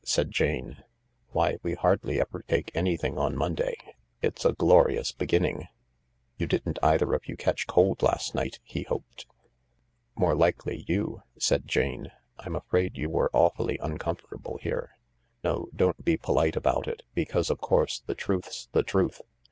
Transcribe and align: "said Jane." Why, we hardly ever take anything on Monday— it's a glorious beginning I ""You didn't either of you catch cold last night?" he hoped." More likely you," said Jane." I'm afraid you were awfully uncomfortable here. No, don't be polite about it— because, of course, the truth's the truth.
"said 0.17 0.31
Jane." 0.31 0.83
Why, 1.31 1.59
we 1.61 1.75
hardly 1.75 2.19
ever 2.19 2.41
take 2.47 2.71
anything 2.73 3.19
on 3.19 3.37
Monday— 3.37 3.77
it's 4.19 4.43
a 4.43 4.51
glorious 4.53 5.11
beginning 5.11 5.61
I 5.61 5.69
""You 6.39 6.47
didn't 6.47 6.79
either 6.81 7.13
of 7.13 7.27
you 7.27 7.37
catch 7.37 7.67
cold 7.67 8.01
last 8.01 8.33
night?" 8.33 8.59
he 8.73 8.81
hoped." 8.81 9.27
More 10.15 10.33
likely 10.33 10.85
you," 10.87 11.21
said 11.37 11.67
Jane." 11.67 12.11
I'm 12.39 12.55
afraid 12.55 12.97
you 12.97 13.11
were 13.11 13.29
awfully 13.31 13.77
uncomfortable 13.77 14.57
here. 14.63 14.97
No, 15.43 15.67
don't 15.75 16.03
be 16.03 16.17
polite 16.17 16.55
about 16.55 16.87
it— 16.87 17.03
because, 17.13 17.51
of 17.51 17.61
course, 17.61 18.01
the 18.03 18.15
truth's 18.15 18.69
the 18.71 18.81
truth. 18.81 19.21